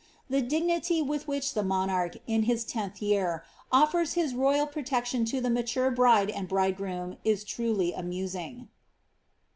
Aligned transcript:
The 0.31 0.41
digniTf 0.41 1.05
with 1.05 1.27
which 1.27 1.53
the 1.53 1.61
monarch, 1.61 2.17
in 2.25 2.41
his 2.49 2.65
tenth 2.65 3.03
year, 3.03 3.43
olfers 3.71 4.15
his 4.15 4.33
royal 4.33 4.65
protection 4.65 5.25
to 5.25 5.39
the 5.41 5.51
mature 5.51 5.91
bride 5.91 6.31
and 6.31 6.47
bridegroom 6.49 7.17
is 7.23 7.43
truly 7.43 7.93
amusing. 7.93 8.69